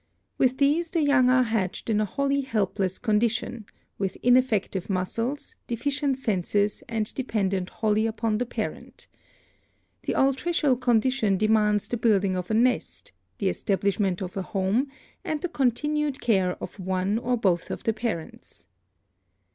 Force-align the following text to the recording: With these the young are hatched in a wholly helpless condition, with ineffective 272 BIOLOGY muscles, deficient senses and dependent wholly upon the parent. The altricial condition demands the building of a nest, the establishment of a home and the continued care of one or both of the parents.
With 0.39 0.57
these 0.57 0.89
the 0.89 1.03
young 1.03 1.29
are 1.29 1.43
hatched 1.43 1.87
in 1.87 2.01
a 2.01 2.05
wholly 2.05 2.41
helpless 2.41 2.97
condition, 2.97 3.67
with 3.99 4.17
ineffective 4.23 4.87
272 4.87 4.89
BIOLOGY 5.21 5.37
muscles, 5.37 5.55
deficient 5.67 6.17
senses 6.17 6.83
and 6.89 7.13
dependent 7.13 7.69
wholly 7.69 8.07
upon 8.07 8.39
the 8.39 8.45
parent. 8.47 9.05
The 10.01 10.13
altricial 10.15 10.81
condition 10.81 11.37
demands 11.37 11.87
the 11.87 11.97
building 11.97 12.35
of 12.35 12.49
a 12.49 12.55
nest, 12.55 13.11
the 13.37 13.49
establishment 13.49 14.23
of 14.23 14.35
a 14.35 14.41
home 14.41 14.87
and 15.23 15.39
the 15.39 15.49
continued 15.49 16.19
care 16.19 16.53
of 16.55 16.79
one 16.79 17.19
or 17.19 17.37
both 17.37 17.69
of 17.69 17.83
the 17.83 17.93
parents. 17.93 18.65